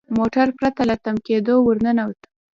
موټر 0.17 0.47
پرته 0.59 0.81
له 0.89 0.95
تم 1.03 1.15
کیدو 1.27 1.55
ور 1.61 1.77
ننوت. 1.85 2.19